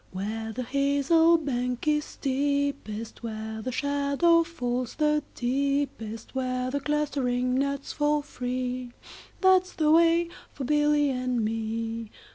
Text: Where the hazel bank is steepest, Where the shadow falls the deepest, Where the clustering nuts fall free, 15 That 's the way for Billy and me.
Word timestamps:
Where 0.09 0.51
the 0.51 0.63
hazel 0.63 1.37
bank 1.37 1.87
is 1.87 2.05
steepest, 2.05 3.21
Where 3.21 3.61
the 3.61 3.71
shadow 3.71 4.43
falls 4.43 4.95
the 4.95 5.21
deepest, 5.35 6.33
Where 6.33 6.71
the 6.71 6.79
clustering 6.79 7.53
nuts 7.53 7.93
fall 7.93 8.23
free, 8.23 8.93
15 8.99 9.01
That 9.41 9.67
's 9.67 9.73
the 9.73 9.91
way 9.91 10.29
for 10.53 10.63
Billy 10.63 11.11
and 11.11 11.45
me. 11.45 12.09